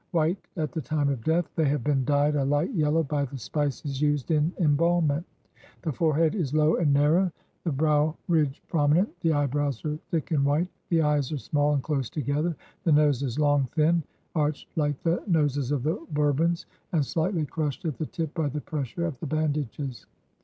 White 0.09 0.39
at 0.57 0.71
the 0.71 0.81
time 0.81 1.09
of 1.09 1.23
death, 1.23 1.47
they 1.55 1.65
have 1.69 1.83
been 1.83 2.03
dyed 2.05 2.33
a 2.33 2.43
light 2.43 2.73
yellow 2.73 3.03
by 3.03 3.23
the 3.23 3.37
spices 3.37 4.01
used 4.01 4.31
in 4.31 4.51
embalmment. 4.57 5.27
The 5.83 5.91
forehead 5.91 6.33
is 6.33 6.55
low 6.55 6.77
and 6.77 6.91
narrow; 6.91 7.31
the 7.63 7.69
174 7.69 7.69
i 7.69 7.77
FINDING 7.77 7.77
PHARAOH 7.77 7.77
brow 7.77 8.17
ridge 8.27 8.63
prominent; 9.07 9.19
the 9.19 9.33
eyebrows 9.33 9.85
are 9.85 9.97
thick 10.09 10.31
and 10.31 10.43
white; 10.43 10.69
the 10.89 11.03
eyes 11.03 11.31
are 11.31 11.37
small 11.37 11.75
and 11.75 11.83
close 11.83 12.09
together; 12.09 12.55
the 12.83 12.91
nose 12.91 13.21
is 13.21 13.37
long, 13.37 13.65
thin, 13.75 14.01
arched 14.33 14.75
Hke 14.75 14.95
the 15.03 15.21
noses 15.27 15.71
of 15.71 15.83
the 15.83 16.03
Bourbons, 16.11 16.65
and 16.91 17.05
slightly 17.05 17.45
crushed 17.45 17.85
at 17.85 17.99
the 17.99 18.07
tip 18.07 18.33
by 18.33 18.49
the 18.49 18.61
pressure 18.61 19.05
of 19.05 19.19
the 19.19 19.27
band 19.27 19.55
ages. 19.59 20.07